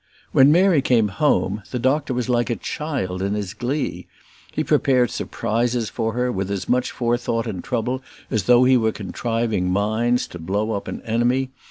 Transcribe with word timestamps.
When 0.31 0.51
Mary 0.51 0.81
came 0.81 1.09
home 1.09 1.61
the 1.69 1.77
doctor 1.77 2.11
was 2.11 2.27
like 2.27 2.49
a 2.49 2.55
child 2.55 3.21
in 3.21 3.35
his 3.35 3.53
glee. 3.53 4.07
He 4.51 4.63
prepared 4.63 5.11
surprises 5.11 5.89
for 5.91 6.13
her 6.13 6.31
with 6.31 6.49
as 6.49 6.67
much 6.67 6.89
forethought 6.89 7.45
and 7.45 7.63
trouble 7.63 8.01
as 8.31 8.45
though 8.45 8.63
he 8.63 8.77
were 8.77 8.93
contriving 8.93 9.69
mines 9.69 10.25
to 10.29 10.39
blow 10.39 10.71
up 10.71 10.87
an 10.87 11.03
enemy. 11.03 11.51